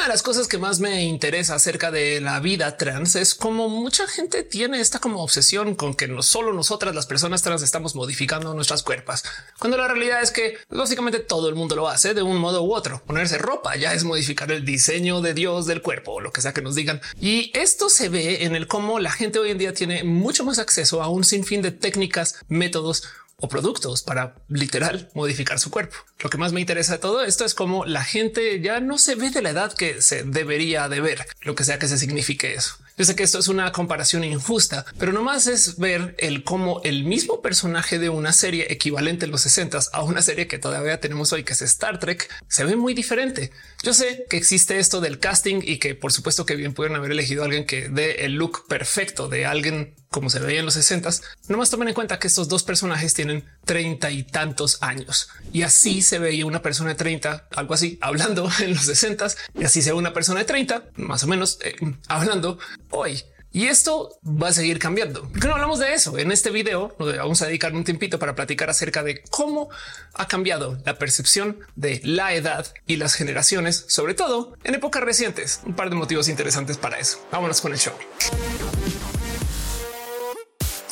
[0.00, 3.68] una de las cosas que más me interesa acerca de la vida trans es como
[3.68, 7.94] mucha gente tiene esta como obsesión con que no solo nosotras las personas trans estamos
[7.94, 9.22] modificando nuestras cuerpos,
[9.58, 12.72] cuando la realidad es que básicamente todo el mundo lo hace de un modo u
[12.72, 13.02] otro.
[13.06, 16.54] Ponerse ropa ya es modificar el diseño de Dios del cuerpo o lo que sea
[16.54, 17.02] que nos digan.
[17.20, 20.58] Y esto se ve en el cómo la gente hoy en día tiene mucho más
[20.58, 23.02] acceso a un sinfín de técnicas, métodos
[23.40, 25.96] o productos para literal modificar su cuerpo.
[26.22, 29.14] Lo que más me interesa de todo esto es cómo la gente ya no se
[29.14, 32.54] ve de la edad que se debería de ver, lo que sea que se signifique
[32.54, 32.76] eso.
[33.00, 37.04] Yo sé que esto es una comparación injusta, pero nomás es ver el cómo el
[37.04, 41.32] mismo personaje de una serie equivalente en los 60 a una serie que todavía tenemos
[41.32, 43.52] hoy, que es Star Trek, se ve muy diferente.
[43.82, 47.12] Yo sé que existe esto del casting y que por supuesto que bien pueden haber
[47.12, 50.74] elegido a alguien que dé el look perfecto de alguien como se veía en los
[50.74, 51.08] 60
[51.48, 56.02] nomás tomen en cuenta que estos dos personajes tienen treinta y tantos años y así
[56.02, 59.92] se veía una persona de 30, algo así, hablando en los 60 y así se
[59.92, 61.76] ve una persona de 30, más o menos eh,
[62.08, 62.58] hablando
[62.90, 63.22] hoy.
[63.52, 65.22] Y esto va a seguir cambiando.
[65.22, 66.16] ¿Por qué no hablamos de eso?
[66.18, 69.70] En este video nos vamos a dedicar un tiempito para platicar acerca de cómo
[70.14, 75.62] ha cambiado la percepción de la edad y las generaciones, sobre todo en épocas recientes.
[75.64, 77.18] Un par de motivos interesantes para eso.
[77.32, 77.94] Vámonos con el show.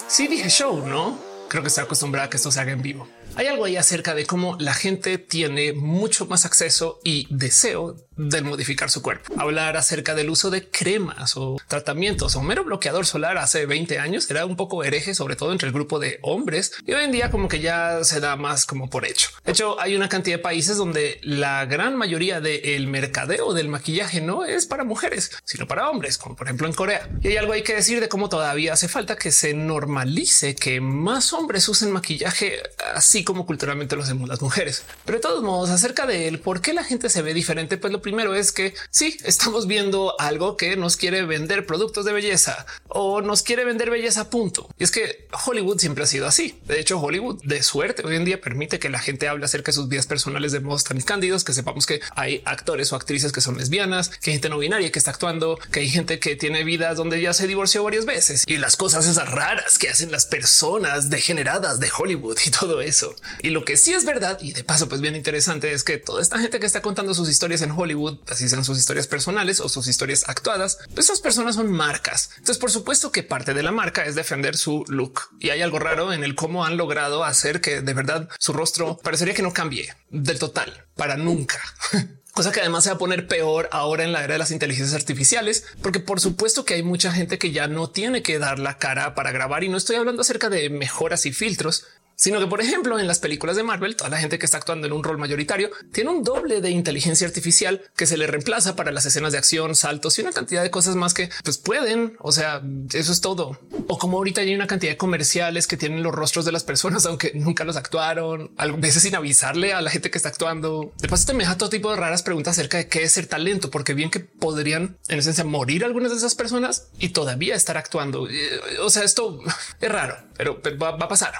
[0.08, 1.16] Sí dije show, ¿no?
[1.48, 3.08] Creo que está acostumbrada a que esto se haga en vivo.
[3.36, 8.42] Hay algo ahí acerca de cómo la gente tiene mucho más acceso y deseo de
[8.42, 9.32] modificar su cuerpo.
[9.40, 14.30] Hablar acerca del uso de cremas o tratamientos o mero bloqueador solar hace 20 años
[14.30, 17.30] era un poco hereje, sobre todo entre el grupo de hombres y hoy en día
[17.30, 19.30] como que ya se da más como por hecho.
[19.44, 24.20] De hecho, hay una cantidad de países donde la gran mayoría del mercadeo del maquillaje
[24.20, 27.08] no es para mujeres, sino para hombres, como por ejemplo en Corea.
[27.22, 30.80] Y hay algo hay que decir de cómo todavía hace falta que se normalice que
[30.80, 32.60] más hombres usen maquillaje
[32.94, 34.84] así como culturalmente lo hacemos las mujeres.
[35.04, 37.92] Pero de todos modos, acerca de él, por qué la gente se ve diferente, pues
[37.92, 42.64] lo primero es que sí, estamos viendo algo que nos quiere vender productos de belleza
[42.88, 44.66] o nos quiere vender belleza punto.
[44.78, 46.58] Y es que Hollywood siempre ha sido así.
[46.64, 49.74] De hecho, Hollywood de suerte hoy en día permite que la gente hable acerca de
[49.74, 53.42] sus vidas personales de modos tan cándidos que sepamos que hay actores o actrices que
[53.42, 56.64] son lesbianas, que hay gente no binaria que está actuando, que hay gente que tiene
[56.64, 60.24] vidas donde ya se divorció varias veces y las cosas esas raras que hacen las
[60.24, 63.14] personas degeneradas de Hollywood y todo eso.
[63.42, 66.22] Y lo que sí es verdad y de paso pues bien interesante es que toda
[66.22, 67.97] esta gente que está contando sus historias en Hollywood,
[68.28, 72.30] así sean sus historias personales o sus historias actuadas, pues esas personas son marcas.
[72.38, 75.78] Entonces por supuesto que parte de la marca es defender su look y hay algo
[75.78, 79.52] raro en el cómo han logrado hacer que de verdad su rostro parecería que no
[79.52, 81.58] cambie del total para nunca.
[82.38, 84.94] cosa que además se va a poner peor ahora en la era de las inteligencias
[84.94, 88.78] artificiales, porque por supuesto que hay mucha gente que ya no tiene que dar la
[88.78, 91.86] cara para grabar y no estoy hablando acerca de mejoras y filtros,
[92.18, 94.88] sino que, por ejemplo, en las películas de Marvel, toda la gente que está actuando
[94.88, 98.90] en un rol mayoritario tiene un doble de inteligencia artificial que se le reemplaza para
[98.90, 102.16] las escenas de acción, saltos y una cantidad de cosas más que pues pueden.
[102.18, 102.60] O sea,
[102.92, 103.60] eso es todo.
[103.86, 107.06] O como ahorita hay una cantidad de comerciales que tienen los rostros de las personas,
[107.06, 110.92] aunque nunca los actuaron, a veces sin avisarle a la gente que está actuando.
[110.98, 113.26] De paso, te me deja todo tipo de raras preguntas acerca de qué es ser
[113.26, 117.76] talento, porque bien que podrían en esencia morir algunas de esas personas y todavía estar
[117.76, 118.28] actuando.
[118.28, 119.40] Eh, o sea, esto
[119.80, 121.34] es raro, pero va a pasar.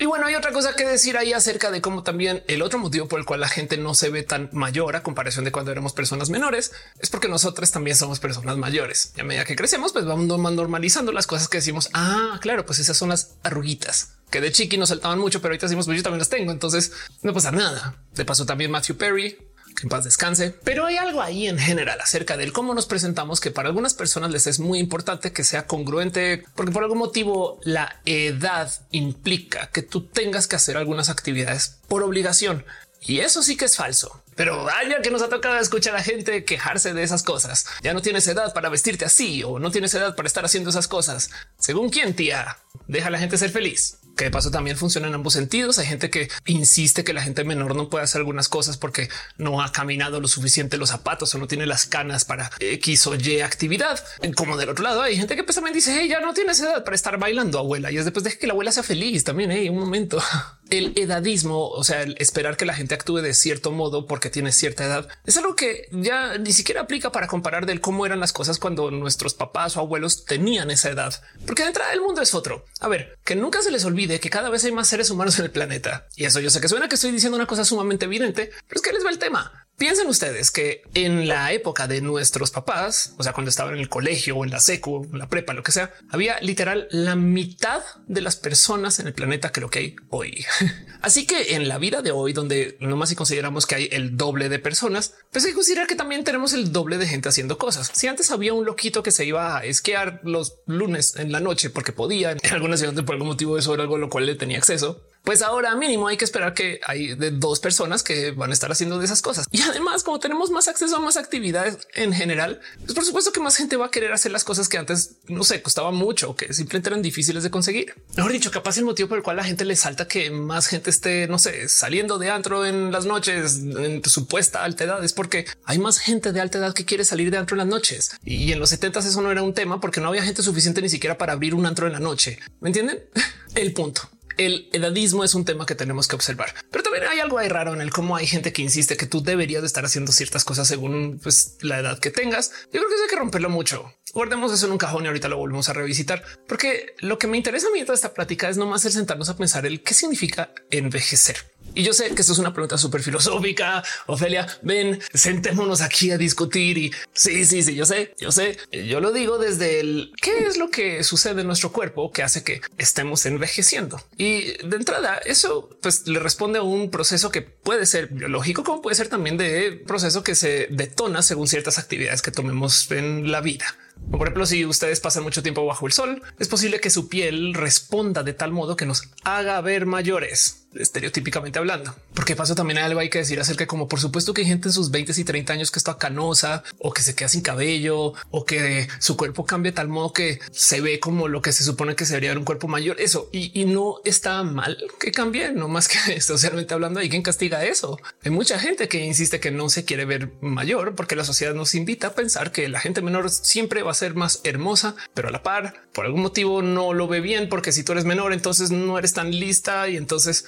[0.00, 3.08] Y bueno, hay otra cosa que decir ahí acerca de cómo también el otro motivo
[3.08, 5.92] por el cual la gente no se ve tan mayor a comparación de cuando éramos
[5.92, 6.70] personas menores
[7.00, 9.12] es porque nosotros también somos personas mayores.
[9.16, 11.90] Y a medida que crecemos, pues vamos normalizando las cosas que decimos.
[11.94, 15.66] Ah, claro, pues esas son las arruguitas que de chiqui nos saltaban mucho, pero ahorita
[15.66, 16.52] decimos, pues yo también las tengo.
[16.52, 16.92] Entonces
[17.22, 17.96] no pasa nada.
[18.14, 19.38] De paso, también Matthew Perry
[19.82, 20.54] en paz descanse.
[20.64, 24.30] Pero hay algo ahí en general acerca del cómo nos presentamos que para algunas personas
[24.30, 29.82] les es muy importante que sea congruente, porque por algún motivo la edad implica que
[29.82, 32.64] tú tengas que hacer algunas actividades por obligación.
[33.00, 34.22] Y eso sí que es falso.
[34.34, 37.66] Pero vaya que nos ha tocado escuchar a gente quejarse de esas cosas.
[37.82, 40.88] Ya no tienes edad para vestirte así o no tienes edad para estar haciendo esas
[40.88, 41.30] cosas.
[41.58, 45.14] Según quién, tía, deja a la gente ser feliz que de paso también funciona en
[45.14, 45.78] ambos sentidos.
[45.78, 49.08] Hay gente que insiste que la gente menor no puede hacer algunas cosas porque
[49.38, 53.14] no ha caminado lo suficiente los zapatos o no tiene las canas para X o
[53.14, 54.04] Y actividad.
[54.36, 56.94] Como del otro lado hay gente que también dice hey, ya no tienes edad para
[56.94, 59.50] estar bailando abuela y es después de que la abuela sea feliz también.
[59.50, 60.20] Hey, un momento.
[60.70, 64.52] El edadismo, o sea, el esperar que la gente actúe de cierto modo porque tiene
[64.52, 68.32] cierta edad, es algo que ya ni siquiera aplica para comparar del cómo eran las
[68.32, 71.14] cosas cuando nuestros papás o abuelos tenían esa edad,
[71.46, 72.64] porque de entrada el mundo es otro.
[72.80, 75.38] A ver, que nunca se les olvide de que cada vez hay más seres humanos
[75.38, 76.06] en el planeta.
[76.16, 78.82] Y eso yo sé que suena que estoy diciendo una cosa sumamente evidente, pero es
[78.82, 79.67] que les va el tema.
[79.78, 83.88] Piensen ustedes que en la época de nuestros papás, o sea, cuando estaban en el
[83.88, 87.82] colegio o en la secu, en la prepa, lo que sea, había literal la mitad
[88.08, 90.44] de las personas en el planeta que lo que hay hoy.
[91.00, 94.48] Así que en la vida de hoy, donde nomás si consideramos que hay el doble
[94.48, 97.88] de personas, pues hay que considerar que también tenemos el doble de gente haciendo cosas.
[97.94, 101.70] Si antes había un loquito que se iba a esquiar los lunes en la noche
[101.70, 104.34] porque podía, en algunas ciudades por algún motivo eso era algo a lo cual le
[104.34, 108.48] tenía acceso, pues ahora mínimo hay que esperar que hay de dos personas que van
[108.48, 109.46] a estar haciendo de esas cosas.
[109.50, 113.38] Y además, como tenemos más acceso a más actividades en general, pues por supuesto que
[113.38, 116.54] más gente va a querer hacer las cosas que antes no sé, costaba mucho, que
[116.54, 117.94] simplemente eran difíciles de conseguir.
[118.16, 120.88] Mejor dicho, capaz el motivo por el cual la gente le salta que más gente
[120.88, 125.44] esté, no sé, saliendo de antro en las noches en supuesta alta edad es porque
[125.66, 128.12] hay más gente de alta edad que quiere salir de antro en las noches.
[128.24, 130.88] Y en los 70 eso no era un tema porque no había gente suficiente ni
[130.88, 132.38] siquiera para abrir un antro en la noche.
[132.60, 133.04] ¿Me entienden?
[133.54, 134.08] El punto
[134.38, 137.74] el edadismo es un tema que tenemos que observar, pero también hay algo ahí raro
[137.74, 140.66] en el cómo hay gente que insiste que tú deberías de estar haciendo ciertas cosas
[140.68, 142.52] según pues, la edad que tengas.
[142.72, 143.92] Yo creo que eso hay que romperlo mucho.
[144.14, 147.36] Guardemos eso en un cajón y ahorita lo volvemos a revisitar, porque lo que me
[147.36, 149.94] interesa a mí de esta plática es no más el sentarnos a pensar el qué
[149.94, 151.36] significa envejecer.
[151.78, 153.84] Y yo sé que esto es una pregunta súper filosófica.
[154.06, 158.98] Ofelia, ven, sentémonos aquí a discutir y sí, sí, sí, yo sé, yo sé, yo
[158.98, 162.62] lo digo desde el qué es lo que sucede en nuestro cuerpo que hace que
[162.78, 164.02] estemos envejeciendo.
[164.16, 168.82] Y de entrada, eso pues le responde a un proceso que puede ser biológico, como
[168.82, 173.40] puede ser también de proceso que se detona según ciertas actividades que tomemos en la
[173.40, 173.66] vida.
[174.10, 177.54] Por ejemplo, si ustedes pasan mucho tiempo bajo el sol, es posible que su piel
[177.54, 181.94] responda de tal modo que nos haga ver mayores estereotípicamente hablando.
[182.14, 184.68] Porque paso también hay algo hay que decir acerca como por supuesto que hay gente
[184.68, 188.14] en sus 20 y 30 años que está canosa o que se queda sin cabello
[188.30, 191.64] o que su cuerpo cambia de tal modo que se ve como lo que se
[191.64, 193.00] supone que sería un cuerpo mayor.
[193.00, 197.00] Eso y, no está mal que cambie, no más que socialmente hablando.
[197.00, 197.98] Hay quien castiga eso.
[198.24, 201.74] Hay mucha gente que insiste que no se quiere ver mayor porque la sociedad nos
[201.74, 205.30] invita a pensar que la gente menor siempre va a ser más hermosa, pero a
[205.30, 208.70] la par por algún motivo no lo ve bien porque si tú eres menor, entonces
[208.70, 210.46] no eres tan lista y entonces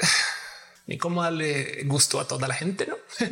[0.86, 2.96] ni cómo darle gusto a toda la gente, ¿no?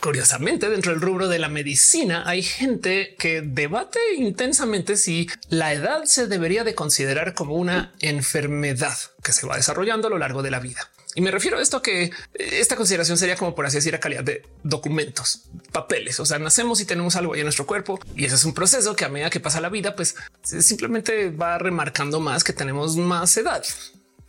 [0.00, 6.04] Curiosamente, dentro del rubro de la medicina hay gente que debate intensamente si la edad
[6.04, 10.50] se debería de considerar como una enfermedad que se va desarrollando a lo largo de
[10.50, 10.88] la vida.
[11.14, 14.24] Y me refiero a esto que esta consideración sería como por así decir a calidad
[14.24, 16.18] de documentos, papeles.
[16.18, 18.96] O sea, nacemos y tenemos algo ahí en nuestro cuerpo y ese es un proceso
[18.96, 23.36] que a medida que pasa la vida, pues simplemente va remarcando más que tenemos más
[23.36, 23.62] edad.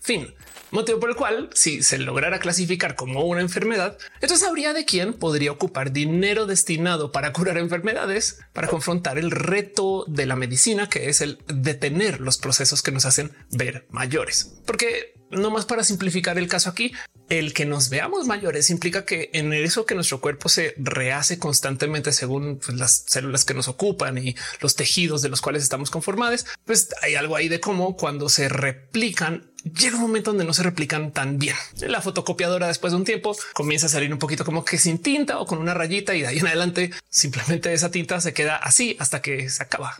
[0.02, 0.34] Fin
[0.72, 5.14] motivo por el cual si se lograra clasificar como una enfermedad, entonces habría de quién
[5.14, 11.10] podría ocupar dinero destinado para curar enfermedades, para confrontar el reto de la medicina, que
[11.10, 14.54] es el detener los procesos que nos hacen ver mayores.
[14.66, 16.94] Porque no más para simplificar el caso aquí,
[17.30, 22.12] el que nos veamos mayores implica que en eso que nuestro cuerpo se rehace constantemente
[22.12, 26.46] según pues, las células que nos ocupan y los tejidos de los cuales estamos conformados,
[26.66, 30.64] pues hay algo ahí de cómo cuando se replican llega un momento donde no se
[30.64, 31.56] replican tan bien.
[31.82, 35.40] La fotocopiadora después de un tiempo comienza a salir un poquito como que sin tinta
[35.40, 38.98] o con una rayita y de ahí en adelante simplemente esa tinta se queda así
[39.00, 39.96] hasta que se acaba.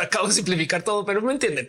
[0.00, 1.68] Acabo de simplificar todo, pero me entienden.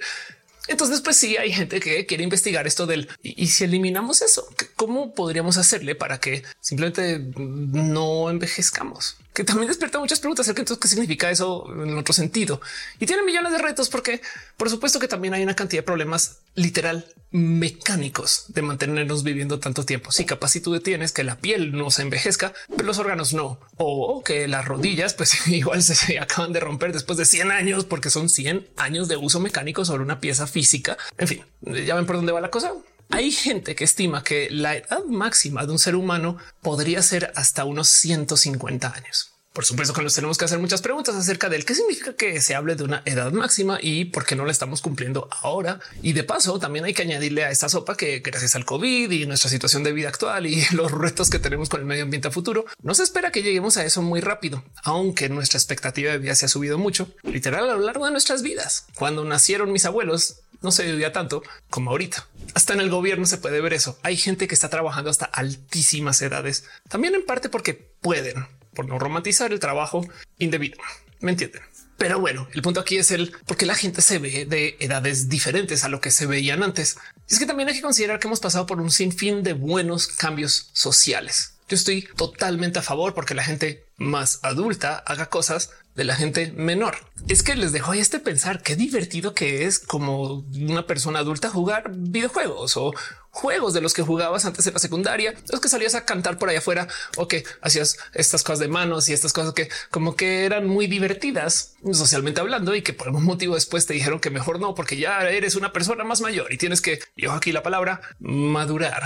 [0.67, 5.13] Entonces, pues sí, hay gente que quiere investigar esto del y, si eliminamos eso, ¿cómo
[5.13, 9.17] podríamos hacerle para que simplemente no envejezcamos?
[9.33, 12.61] Que también despierta muchas preguntas acerca de qué significa eso en otro sentido
[12.99, 14.21] y tiene millones de retos, porque
[14.57, 19.85] por supuesto que también hay una cantidad de problemas literal mecánicos de mantenernos viviendo tanto
[19.85, 20.11] tiempo.
[20.11, 22.53] Si capaz si tú detienes que la piel no se envejezca,
[22.83, 27.25] los órganos no, o que las rodillas pues igual se acaban de romper después de
[27.25, 30.97] 100 años porque son 100 años de uso mecánico sobre una pieza física.
[31.17, 32.73] En fin, ya ven por dónde va la cosa.
[33.09, 37.65] Hay gente que estima que la edad máxima de un ser humano podría ser hasta
[37.65, 39.31] unos 150 años.
[39.53, 42.55] Por supuesto que nos tenemos que hacer muchas preguntas acerca del qué significa que se
[42.55, 45.81] hable de una edad máxima y por qué no la estamos cumpliendo ahora.
[46.01, 49.25] Y de paso, también hay que añadirle a esta sopa que gracias al COVID y
[49.25, 52.31] nuestra situación de vida actual y los retos que tenemos con el medio ambiente a
[52.31, 56.35] futuro, no se espera que lleguemos a eso muy rápido, aunque nuestra expectativa de vida
[56.35, 58.85] se ha subido mucho, literal a lo largo de nuestras vidas.
[58.95, 62.27] Cuando nacieron mis abuelos, no se vivía tanto como ahorita.
[62.53, 63.99] Hasta en el gobierno se puede ver eso.
[64.03, 68.99] Hay gente que está trabajando hasta altísimas edades, también en parte porque pueden por no
[68.99, 70.05] romantizar el trabajo
[70.37, 70.77] indebido.
[71.19, 71.61] ¿Me entienden?
[71.97, 75.29] Pero bueno, el punto aquí es el por qué la gente se ve de edades
[75.29, 76.97] diferentes a lo que se veían antes.
[77.29, 80.71] es que también hay que considerar que hemos pasado por un sinfín de buenos cambios
[80.73, 81.53] sociales.
[81.69, 86.51] Yo estoy totalmente a favor porque la gente más adulta haga cosas de la gente
[86.55, 86.95] menor.
[87.27, 91.91] Es que les dejo este pensar qué divertido que es como una persona adulta jugar
[91.93, 92.93] videojuegos o
[93.29, 96.49] juegos de los que jugabas antes de la secundaria, los que salías a cantar por
[96.49, 100.45] allá afuera o que hacías estas cosas de manos y estas cosas que como que
[100.45, 104.59] eran muy divertidas socialmente hablando y que por algún motivo después te dijeron que mejor
[104.59, 108.01] no, porque ya eres una persona más mayor y tienes que, yo aquí la palabra,
[108.19, 109.03] madurar.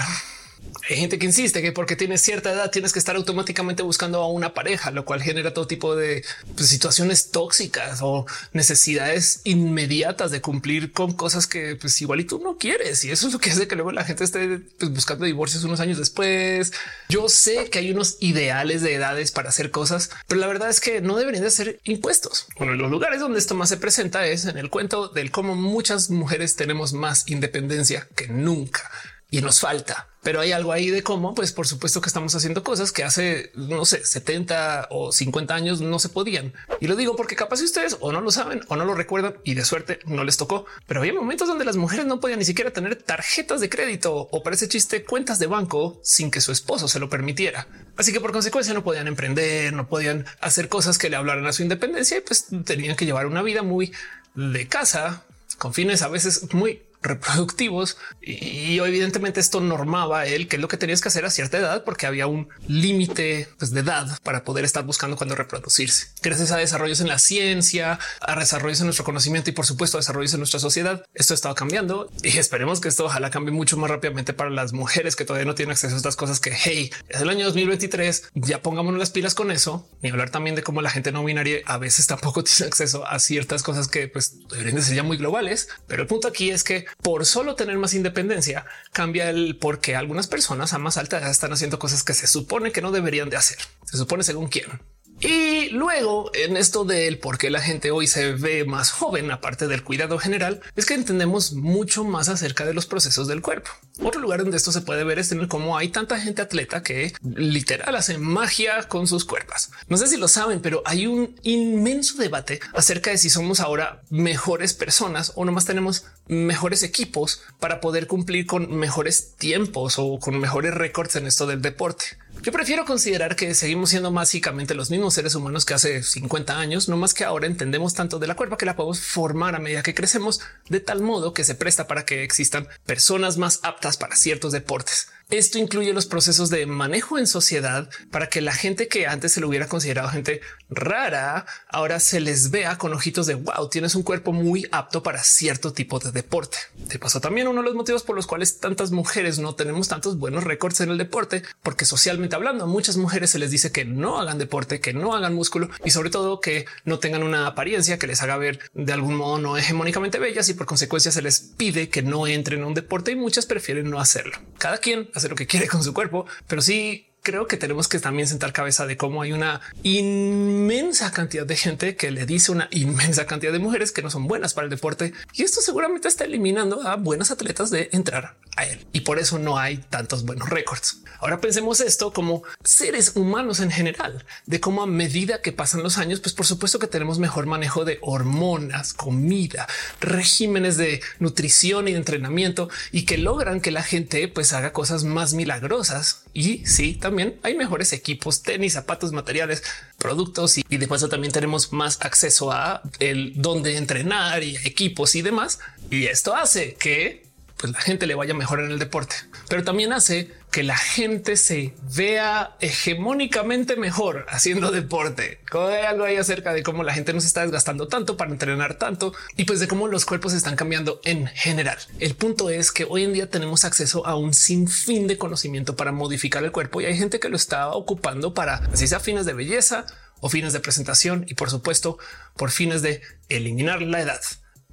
[0.90, 4.28] Hay gente que insiste que porque tienes cierta edad tienes que estar automáticamente buscando a
[4.28, 6.24] una pareja, lo cual genera todo tipo de
[6.56, 12.40] pues, situaciones tóxicas o necesidades inmediatas de cumplir con cosas que pues igual y tú
[12.40, 13.04] no quieres.
[13.04, 15.80] Y eso es lo que hace que luego la gente esté pues, buscando divorcios unos
[15.80, 16.74] años después.
[17.10, 20.80] Yo sé que hay unos ideales de edades para hacer cosas, pero la verdad es
[20.80, 22.48] que no deberían de ser impuestos.
[22.60, 25.56] Uno de los lugares donde esto más se presenta es en el cuento del cómo
[25.56, 28.92] muchas mujeres tenemos más independencia que nunca
[29.30, 32.64] y nos falta pero hay algo ahí de cómo, pues por supuesto que estamos haciendo
[32.64, 36.52] cosas que hace, no sé, 70 o 50 años no se podían.
[36.82, 39.54] Y lo digo porque capaz ustedes o no lo saben o no lo recuerdan y
[39.54, 42.72] de suerte no les tocó, pero había momentos donde las mujeres no podían ni siquiera
[42.72, 46.88] tener tarjetas de crédito o para ese chiste cuentas de banco sin que su esposo
[46.88, 47.68] se lo permitiera.
[47.96, 51.54] Así que por consecuencia no podían emprender, no podían hacer cosas que le hablaran a
[51.54, 53.94] su independencia y pues tenían que llevar una vida muy
[54.34, 55.24] de casa
[55.60, 61.02] con fines a veces muy reproductivos y evidentemente esto normaba él que lo que tenías
[61.02, 64.84] que hacer a cierta edad porque había un límite pues, de edad para poder estar
[64.84, 66.08] buscando cuando reproducirse.
[66.22, 70.02] Gracias a desarrollos en la ciencia, a desarrollos en nuestro conocimiento y por supuesto a
[70.02, 73.78] desarrollos en nuestra sociedad, esto ha estado cambiando y esperemos que esto ojalá cambie mucho
[73.78, 76.92] más rápidamente para las mujeres que todavía no tienen acceso a estas cosas que hey,
[77.10, 80.82] es el año 2023, ya pongámonos las pilas con eso y hablar también de cómo
[80.82, 84.76] la gente no binaria a veces tampoco tiene acceso a ciertas cosas que pues deberían
[84.76, 85.70] de ser ya muy globales.
[85.88, 89.96] Pero el punto aquí es que por solo tener más independencia cambia el por qué
[89.96, 93.30] algunas personas a más alta edad están haciendo cosas que se supone que no deberían
[93.30, 93.58] de hacer.
[93.86, 94.82] Se supone según quién.
[95.20, 99.68] Y luego en esto del por qué la gente hoy se ve más joven, aparte
[99.68, 103.72] del cuidado general, es que entendemos mucho más acerca de los procesos del cuerpo.
[104.04, 107.14] Otro lugar donde esto se puede ver es en cómo hay tanta gente atleta que
[107.24, 109.70] literal hace magia con sus cuerpos.
[109.88, 114.02] No sé si lo saben, pero hay un inmenso debate acerca de si somos ahora
[114.10, 120.40] mejores personas o nomás tenemos mejores equipos para poder cumplir con mejores tiempos o con
[120.40, 122.06] mejores récords en esto del deporte.
[122.46, 126.88] Yo prefiero considerar que seguimos siendo básicamente los mismos seres humanos que hace 50 años,
[126.88, 129.82] no más que ahora entendemos tanto de la cuerpa que la podemos formar a medida
[129.82, 134.16] que crecemos de tal modo que se presta para que existan personas más aptas para
[134.16, 135.08] ciertos deportes.
[135.32, 139.42] Esto incluye los procesos de manejo en sociedad para que la gente que antes se
[139.42, 144.04] lo hubiera considerado gente rara, ahora se les vea con ojitos de wow, tienes un
[144.04, 146.58] cuerpo muy apto para cierto tipo de deporte.
[146.90, 150.20] Te pasó también uno de los motivos por los cuales tantas mujeres no tenemos tantos
[150.20, 153.84] buenos récords en el deporte, porque socialmente hablando a muchas mujeres se les dice que
[153.84, 157.98] no hagan deporte, que no hagan músculo y sobre todo que no tengan una apariencia
[157.98, 161.40] que les haga ver de algún modo no hegemónicamente bellas y por consecuencia se les
[161.40, 164.38] pide que no entren en un deporte y muchas prefieren no hacerlo.
[164.60, 168.00] Cada quien hacer lo que quiere con su cuerpo, pero sí creo que tenemos que
[168.00, 172.70] también sentar cabeza de cómo hay una inmensa cantidad de gente que le dice una
[172.72, 176.24] inmensa cantidad de mujeres que no son buenas para el deporte y esto seguramente está
[176.24, 180.50] eliminando a buenas atletas de entrar a él y por eso no hay tantos buenos
[180.50, 181.00] récords.
[181.20, 185.98] Ahora pensemos esto como seres humanos en general, de cómo a medida que pasan los
[185.98, 189.68] años, pues por supuesto que tenemos mejor manejo de hormonas, comida,
[190.00, 195.04] regímenes de nutrición y de entrenamiento y que logran que la gente pues haga cosas
[195.04, 196.25] más milagrosas.
[196.38, 199.64] Y sí, también hay mejores equipos, tenis, zapatos, materiales,
[199.98, 205.22] productos y, y de también tenemos más acceso a el dónde entrenar y equipos y
[205.22, 205.60] demás.
[205.90, 207.25] Y esto hace que
[207.58, 209.16] pues la gente le vaya mejor en el deporte,
[209.48, 215.40] pero también hace que la gente se vea hegemónicamente mejor haciendo deporte.
[215.52, 219.14] Hay algo ahí acerca de cómo la gente nos está desgastando tanto para entrenar tanto
[219.36, 221.78] y pues de cómo los cuerpos están cambiando en general.
[222.00, 225.92] El punto es que hoy en día tenemos acceso a un sinfín de conocimiento para
[225.92, 229.34] modificar el cuerpo y hay gente que lo está ocupando para así sea fines de
[229.34, 229.86] belleza
[230.20, 231.98] o fines de presentación y por supuesto
[232.36, 234.22] por fines de eliminar la edad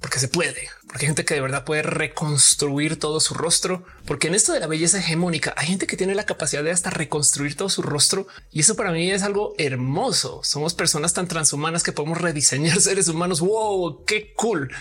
[0.03, 4.27] porque se puede, porque hay gente que de verdad puede reconstruir todo su rostro, porque
[4.27, 7.57] en esto de la belleza hegemónica hay gente que tiene la capacidad de hasta reconstruir
[7.57, 10.41] todo su rostro y eso para mí es algo hermoso.
[10.43, 13.39] Somos personas tan transhumanas que podemos rediseñar seres humanos.
[13.39, 14.71] Wow, qué cool.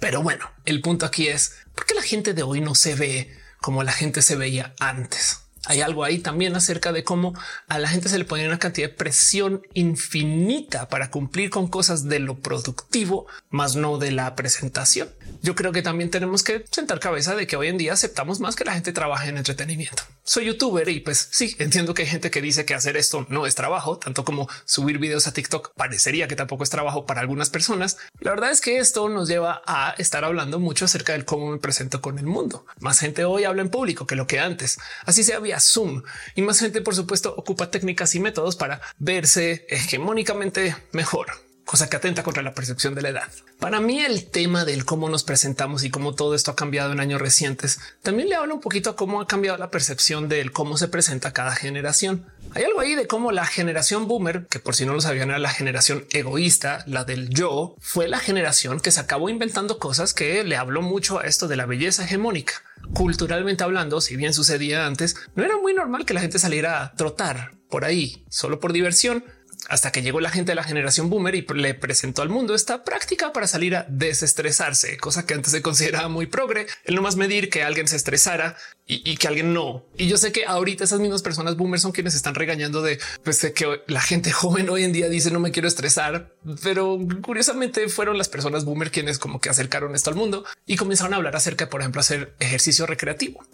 [0.00, 3.36] Pero bueno, el punto aquí es por qué la gente de hoy no se ve
[3.60, 5.42] como la gente se veía antes.
[5.66, 7.34] Hay algo ahí también acerca de cómo
[7.68, 12.08] a la gente se le pone una cantidad de presión infinita para cumplir con cosas
[12.08, 15.08] de lo productivo, más no de la presentación.
[15.42, 18.56] Yo creo que también tenemos que sentar cabeza de que hoy en día aceptamos más
[18.56, 20.02] que la gente trabaje en entretenimiento.
[20.24, 23.46] Soy youtuber y pues sí, entiendo que hay gente que dice que hacer esto no
[23.46, 27.50] es trabajo, tanto como subir videos a TikTok parecería que tampoco es trabajo para algunas
[27.50, 27.96] personas.
[28.20, 31.58] La verdad es que esto nos lleva a estar hablando mucho acerca del cómo me
[31.58, 32.66] presento con el mundo.
[32.80, 34.78] Más gente hoy habla en público que lo que antes.
[35.06, 36.02] Así sea Zoom
[36.34, 41.28] y más gente, por supuesto, ocupa técnicas y métodos para verse hegemónicamente mejor
[41.68, 43.28] cosa que atenta contra la percepción de la edad.
[43.60, 46.98] Para mí el tema del cómo nos presentamos y cómo todo esto ha cambiado en
[46.98, 50.78] años recientes también le habla un poquito a cómo ha cambiado la percepción del cómo
[50.78, 52.24] se presenta cada generación.
[52.54, 55.38] Hay algo ahí de cómo la generación boomer, que por si no lo sabían era
[55.38, 60.42] la generación egoísta, la del yo, fue la generación que se acabó inventando cosas que
[60.44, 62.62] le habló mucho a esto de la belleza hegemónica.
[62.94, 66.94] Culturalmente hablando, si bien sucedía antes, no era muy normal que la gente saliera a
[66.94, 69.24] trotar por ahí solo por diversión
[69.68, 72.84] hasta que llegó la gente de la generación boomer y le presentó al mundo esta
[72.84, 77.16] práctica para salir a desestresarse, cosa que antes se consideraba muy progre, el no más
[77.16, 78.56] medir que alguien se estresara
[78.90, 79.84] y, que alguien no.
[79.98, 83.46] Y yo sé que ahorita esas mismas personas boomers son quienes están regañando de, pues,
[83.54, 88.16] que la gente joven hoy en día dice no me quiero estresar, pero curiosamente fueron
[88.16, 91.66] las personas boomer quienes como que acercaron esto al mundo y comenzaron a hablar acerca
[91.66, 93.44] de, por ejemplo, hacer ejercicio recreativo.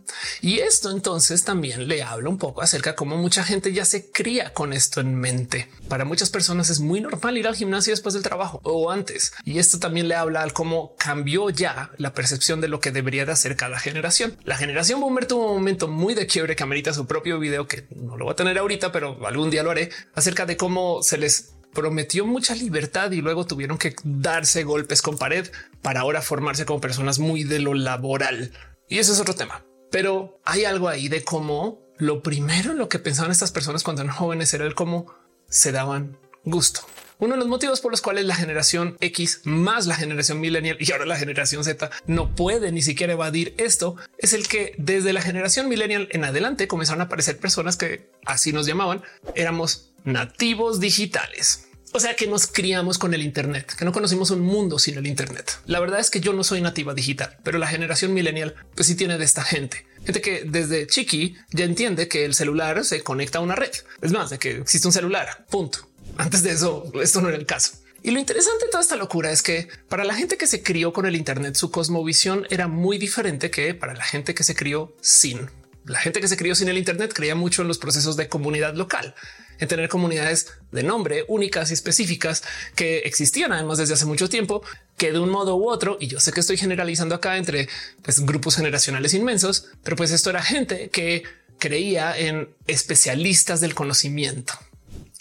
[0.41, 4.13] Y esto entonces también le habla un poco acerca de cómo mucha gente ya se
[4.13, 5.69] cría con esto en mente.
[5.89, 9.33] Para muchas personas es muy normal ir al gimnasio después del trabajo o antes.
[9.45, 13.27] Y esto también le habla al cómo cambió ya la percepción de lo que debería
[13.27, 14.37] de hacer cada generación.
[14.45, 17.87] La generación boomer tuvo un momento muy de quiebre que amerita su propio video, que
[17.95, 21.19] no lo voy a tener ahorita, pero algún día lo haré, acerca de cómo se
[21.19, 25.51] les prometió mucha libertad y luego tuvieron que darse golpes con pared
[25.83, 28.53] para ahora formarse como personas muy de lo laboral.
[28.89, 29.65] Y eso es otro tema.
[29.91, 34.03] Pero hay algo ahí de cómo lo primero en lo que pensaban estas personas cuando
[34.03, 35.13] eran jóvenes era el cómo
[35.49, 36.81] se daban gusto.
[37.19, 40.91] Uno de los motivos por los cuales la generación X más la generación millennial y
[40.93, 45.23] ahora la generación Z no puede ni siquiera evadir esto es el que desde la
[45.23, 49.03] generación millennial en adelante comenzaron a aparecer personas que así nos llamaban,
[49.35, 51.69] éramos nativos digitales.
[51.97, 55.07] O sea que nos criamos con el Internet, que no conocimos un mundo sin el
[55.07, 55.61] Internet.
[55.67, 58.97] La verdad es que yo no soy nativa digital, pero la generación millennial pues sí
[58.97, 59.87] tiene de esta gente.
[60.05, 63.71] Gente que desde chiqui ya entiende que el celular se conecta a una red.
[64.03, 65.89] Es más, de que existe un celular, punto.
[66.17, 67.73] Antes de eso, esto no era el caso.
[68.03, 70.93] Y lo interesante de toda esta locura es que para la gente que se crió
[70.93, 74.95] con el Internet, su cosmovisión era muy diferente que para la gente que se crió
[75.01, 75.49] sin.
[75.87, 78.75] La gente que se crió sin el Internet creía mucho en los procesos de comunidad
[78.75, 79.15] local,
[79.59, 82.43] en tener comunidades de nombre únicas y específicas
[82.75, 84.63] que existían además desde hace mucho tiempo,
[84.99, 87.69] que de un modo u otro, y yo sé que estoy generalizando acá entre
[88.03, 91.23] pues, grupos generacionales inmensos, pero pues esto era gente que
[91.59, 94.55] creía en especialistas del conocimiento.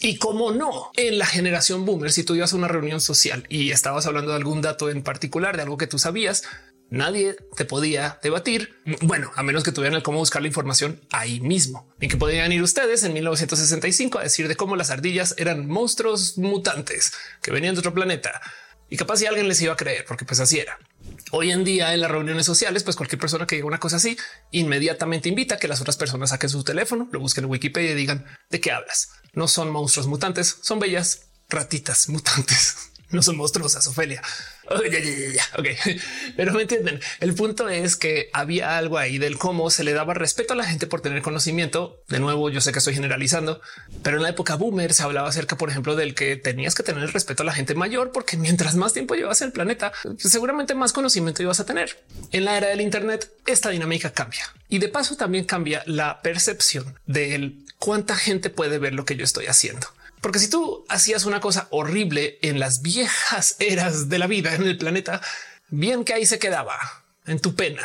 [0.06, 3.72] Y cómo no, en la generación boomer, si tú ibas a una reunión social y
[3.72, 6.44] estabas hablando de algún dato en particular, de algo que tú sabías,
[6.89, 8.76] nadie te podía debatir.
[9.00, 11.88] Bueno, a menos que tuvieran el cómo buscar la información ahí mismo.
[12.02, 16.38] En que podían ir ustedes en 1965 a decir de cómo las ardillas eran monstruos
[16.38, 18.42] mutantes que venían de otro planeta.
[18.89, 20.78] Y capaz si alguien les iba a creer, porque pues así era.
[21.32, 24.17] Hoy en día en las reuniones sociales, pues cualquier persona que diga una cosa así,
[24.52, 27.95] inmediatamente invita a que las otras personas saquen su teléfono, lo busquen en Wikipedia y
[27.95, 29.10] digan de qué hablas.
[29.34, 32.78] No son monstruos mutantes, son bellas ratitas mutantes.
[33.10, 34.23] No son monstruosas, Ofelia.
[34.69, 35.67] Oh, Ok,
[36.38, 36.99] pero me entienden.
[37.19, 40.65] El punto es que había algo ahí del cómo se le daba respeto a la
[40.65, 42.02] gente por tener conocimiento.
[42.08, 43.62] De nuevo, yo sé que estoy generalizando,
[44.04, 47.12] pero en la época boomer se hablaba acerca, por ejemplo, del que tenías que tener
[47.12, 50.93] respeto a la gente mayor, porque mientras más tiempo llevas en el planeta, seguramente más
[50.93, 51.97] conocimiento ibas a tener.
[52.32, 56.97] En la era del Internet, esta dinámica cambia y de paso también cambia la percepción
[57.06, 59.88] de cuánta gente puede ver lo que yo estoy haciendo.
[60.24, 64.64] Porque si tú hacías una cosa horrible en las viejas eras de la vida en
[64.64, 65.22] el planeta,
[65.68, 66.80] bien que ahí se quedaba
[67.26, 67.84] en tu pena.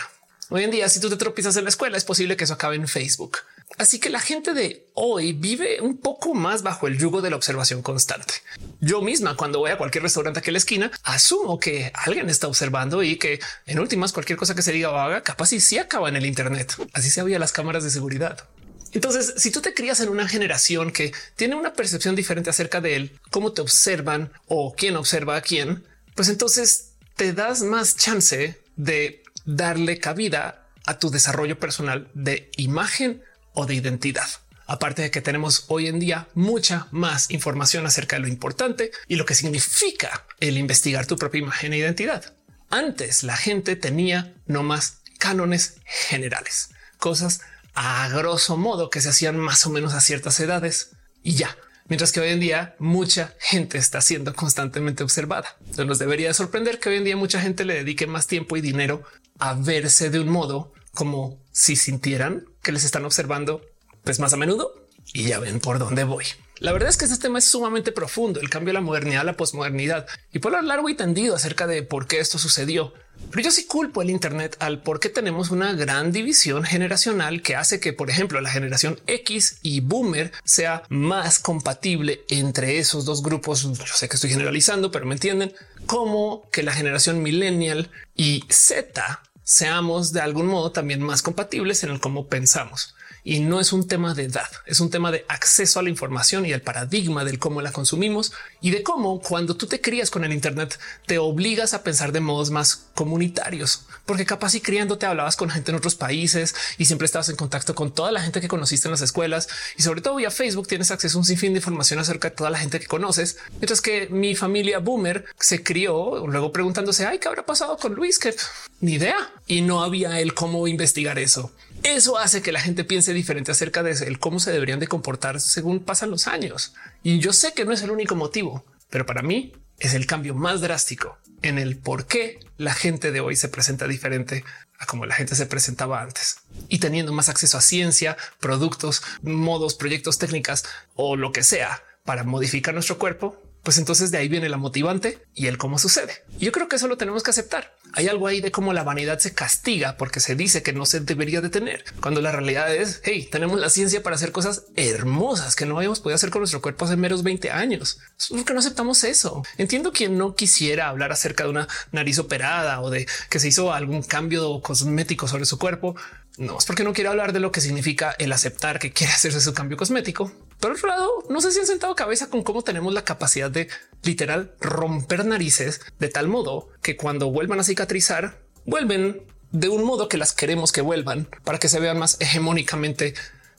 [0.49, 2.77] Hoy en día, si tú te tropiezas en la escuela, es posible que eso acabe
[2.77, 3.39] en Facebook.
[3.77, 7.37] Así que la gente de hoy vive un poco más bajo el yugo de la
[7.37, 8.35] observación constante.
[8.81, 12.47] Yo misma, cuando voy a cualquier restaurante aquí en la esquina, asumo que alguien está
[12.47, 15.77] observando y que en últimas cualquier cosa que se diga o haga, capaz y sí
[15.77, 16.77] acaba en el Internet.
[16.93, 18.47] Así se había las cámaras de seguridad.
[18.93, 22.97] Entonces, si tú te crías en una generación que tiene una percepción diferente acerca de
[22.97, 28.61] él, cómo te observan o quién observa a quién, pues entonces te das más chance
[28.77, 33.23] de darle cabida a tu desarrollo personal de imagen
[33.53, 34.29] o de identidad.
[34.67, 39.17] Aparte de que tenemos hoy en día mucha más información acerca de lo importante y
[39.17, 42.35] lo que significa el investigar tu propia imagen e identidad.
[42.71, 47.41] Antes la gente tenía no más cánones generales, cosas
[47.81, 51.57] a grosso modo que se hacían más o menos a ciertas edades y ya.
[51.87, 55.57] Mientras que hoy en día mucha gente está siendo constantemente observada.
[55.61, 58.63] Entonces nos debería sorprender que hoy en día mucha gente le dedique más tiempo y
[58.63, 59.05] dinero
[59.39, 63.63] a verse de un modo como si sintieran que les están observando
[64.03, 64.75] pues más a menudo
[65.13, 66.25] y ya ven por dónde voy.
[66.61, 69.25] La verdad es que este tema es sumamente profundo, el cambio de la modernidad a
[69.25, 72.93] la posmodernidad y por lo largo y tendido acerca de por qué esto sucedió.
[73.31, 77.57] Pero yo sí culpo el Internet al por qué tenemos una gran división generacional que
[77.57, 83.23] hace que, por ejemplo, la generación X y Boomer sea más compatible entre esos dos
[83.23, 83.63] grupos.
[83.63, 85.53] Yo sé que estoy generalizando, pero me entienden
[85.87, 91.91] como que la generación millennial y Z seamos de algún modo también más compatibles en
[91.91, 92.95] el cómo pensamos.
[93.25, 96.47] Y no es un tema de edad, es un tema de acceso a la información
[96.47, 100.25] y el paradigma del cómo la consumimos y de cómo cuando tú te crías con
[100.25, 105.37] el Internet te obligas a pensar de modos más comunitarios, porque capaz y criándote hablabas
[105.37, 108.49] con gente en otros países y siempre estabas en contacto con toda la gente que
[108.49, 111.59] conociste en las escuelas y sobre todo vía Facebook tienes acceso a un sinfín de
[111.59, 113.39] información acerca de toda la gente que conoces.
[113.53, 118.19] Mientras que mi familia boomer se crió luego preguntándose, ay, ¿qué habrá pasado con Luis?
[118.19, 118.35] Que
[118.81, 121.53] ni idea y no había él cómo investigar eso.
[121.83, 125.41] Eso hace que la gente piense diferente acerca de el cómo se deberían de comportar
[125.41, 126.75] según pasan los años.
[127.03, 130.35] Y yo sé que no es el único motivo, pero para mí es el cambio
[130.35, 134.45] más drástico en el por qué la gente de hoy se presenta diferente
[134.79, 136.39] a como la gente se presentaba antes
[136.69, 140.65] y teniendo más acceso a ciencia, productos, modos, proyectos, técnicas
[140.95, 145.27] o lo que sea para modificar nuestro cuerpo pues entonces de ahí viene la motivante
[145.35, 146.25] y el cómo sucede.
[146.39, 147.77] Yo creo que eso lo tenemos que aceptar.
[147.93, 151.01] Hay algo ahí de cómo la vanidad se castiga porque se dice que no se
[151.01, 155.67] debería detener, cuando la realidad es, hey, tenemos la ciencia para hacer cosas hermosas que
[155.67, 157.99] no habíamos podido hacer con nuestro cuerpo hace meros 20 años.
[158.29, 159.43] ¿Por qué no aceptamos eso?
[159.57, 163.73] Entiendo quien no quisiera hablar acerca de una nariz operada o de que se hizo
[163.73, 165.97] algún cambio cosmético sobre su cuerpo.
[166.37, 169.41] No es porque no quiero hablar de lo que significa el aceptar que quiere hacerse
[169.41, 172.93] su cambio cosmético, por otro lado, no sé si han sentado cabeza con cómo tenemos
[172.93, 173.69] la capacidad de
[174.03, 180.09] literal romper narices de tal modo que cuando vuelvan a cicatrizar, vuelven de un modo
[180.09, 183.15] que las queremos que vuelvan para que se vean más hegemónicamente,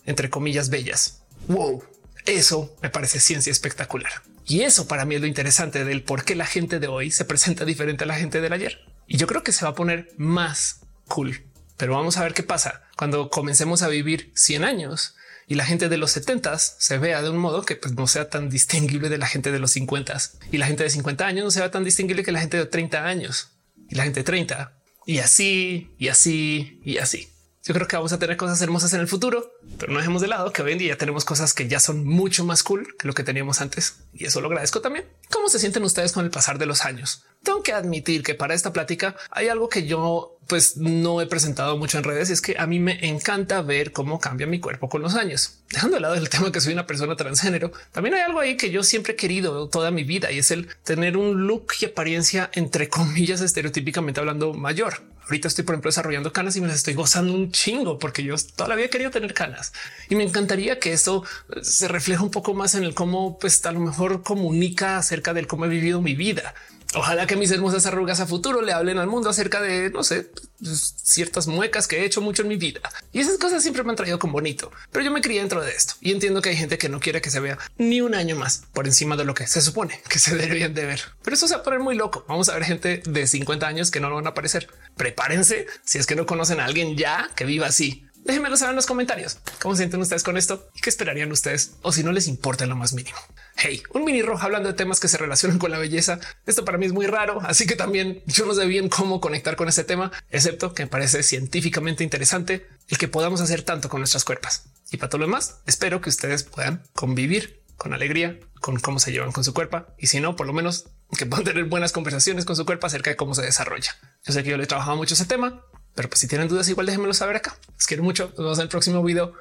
[0.06, 1.24] entre comillas, bellas.
[1.48, 1.84] Wow,
[2.26, 4.12] eso me parece ciencia espectacular.
[4.46, 7.26] Y eso para mí es lo interesante del por qué la gente de hoy se
[7.26, 8.80] presenta diferente a la gente del ayer.
[9.08, 11.46] Y yo creo que se va a poner más cool.
[11.78, 15.16] Pero vamos a ver qué pasa cuando comencemos a vivir 100 años
[15.50, 18.30] y la gente de los 70 se vea de un modo que pues, no sea
[18.30, 20.16] tan distinguible de la gente de los 50
[20.52, 23.04] y la gente de 50 años no sea tan distinguible que la gente de 30
[23.04, 23.50] años
[23.90, 24.72] y la gente de 30
[25.08, 27.30] y así y así y así.
[27.70, 30.28] Yo creo que vamos a tener cosas hermosas en el futuro, pero no dejemos de
[30.28, 33.14] lado que hoy en día tenemos cosas que ya son mucho más cool que lo
[33.14, 35.06] que teníamos antes y eso lo agradezco también.
[35.30, 37.26] ¿Cómo se sienten ustedes con el pasar de los años?
[37.44, 41.78] Tengo que admitir que para esta plática hay algo que yo pues no he presentado
[41.78, 44.90] mucho en redes y es que a mí me encanta ver cómo cambia mi cuerpo
[44.90, 45.60] con los años.
[45.70, 48.72] Dejando de lado el tema que soy una persona transgénero, también hay algo ahí que
[48.72, 52.50] yo siempre he querido toda mi vida y es el tener un look y apariencia
[52.56, 55.04] entre comillas estereotípicamente hablando mayor.
[55.30, 58.34] Ahorita estoy, por ejemplo, desarrollando canas y me las estoy gozando un chingo porque yo
[58.56, 59.74] toda la vida he querido tener canas
[60.10, 61.24] y me encantaría que esto
[61.62, 65.46] se refleje un poco más en el cómo, pues a lo mejor comunica acerca del
[65.46, 66.56] cómo he vivido mi vida.
[66.96, 70.32] Ojalá que mis hermosas arrugas a futuro le hablen al mundo acerca de, no sé,
[70.60, 72.82] pues, ciertas muecas que he hecho mucho en mi vida.
[73.14, 74.72] Y esas cosas siempre me han traído con bonito.
[74.92, 77.22] Pero yo me crié dentro de esto y entiendo que hay gente que no quiere
[77.22, 80.20] que se vea ni un año más por encima de lo que se supone que
[80.20, 81.02] se deberían de ver.
[81.24, 82.26] Pero eso se va a poner muy loco.
[82.28, 84.68] Vamos a ver gente de 50 años que no van a aparecer.
[84.98, 88.06] Prepárense si es que no conocen a alguien ya que viva así.
[88.30, 89.40] Déjenmelo saber en los comentarios.
[89.60, 90.70] ¿Cómo se sienten ustedes con esto?
[90.76, 91.78] ¿Y qué esperarían ustedes?
[91.82, 93.18] O si no les importa lo más mínimo.
[93.56, 96.20] Hey, un mini rojo hablando de temas que se relacionan con la belleza.
[96.46, 99.56] Esto para mí es muy raro, así que también yo no sé bien cómo conectar
[99.56, 104.00] con ese tema, excepto que me parece científicamente interesante el que podamos hacer tanto con
[104.00, 104.62] nuestras cuerpos.
[104.92, 109.12] Y para todo lo demás, espero que ustedes puedan convivir con alegría, con cómo se
[109.12, 110.86] llevan con su cuerpo y si no, por lo menos
[111.18, 113.96] que puedan tener buenas conversaciones con su cuerpo acerca de cómo se desarrolla.
[114.24, 116.70] Yo sé que yo le he trabajado mucho ese tema, pero pues si tienen dudas,
[116.70, 117.58] igual déjenmelo saber acá.
[117.74, 118.28] Los quiero mucho.
[118.30, 119.34] Nos vemos en el próximo video.